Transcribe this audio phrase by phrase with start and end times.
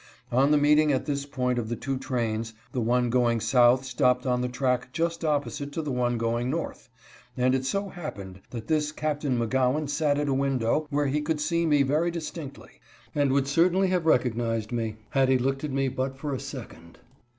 [0.31, 4.25] On the meeting at this point of the two trains, the one going south stopped
[4.25, 6.89] on the track just opposite to the one going north,
[7.37, 11.21] and it so hap pened that this Captain McGowan sat at a window where he
[11.21, 12.81] could see me very distinctly,
[13.13, 16.39] and would certainly have recognized me had he looked p at me but for a
[16.39, 16.97] second.